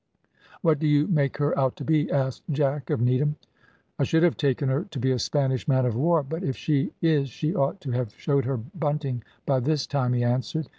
"What 0.63 0.79
do 0.79 0.87
you 0.87 1.05
make 1.07 1.37
her 1.37 1.55
out 1.59 1.75
to 1.75 1.85
be?" 1.85 2.09
asked 2.09 2.41
Jack 2.49 2.89
of 2.89 3.01
Needham. 3.01 3.35
"I 3.99 4.03
should 4.03 4.23
have 4.23 4.35
taken 4.35 4.67
her 4.67 4.85
to 4.85 4.99
be 4.99 5.11
a 5.11 5.19
Spanish 5.19 5.67
man 5.67 5.85
of 5.85 5.95
war; 5.95 6.23
but 6.23 6.43
if 6.43 6.57
she 6.57 6.91
is 7.03 7.29
she 7.29 7.53
ought 7.53 7.79
to 7.81 7.91
have 7.91 8.11
showed 8.17 8.45
her 8.45 8.57
bunting 8.57 9.21
by 9.45 9.59
this 9.59 9.85
time," 9.85 10.13
he 10.13 10.23
answered. 10.23 10.69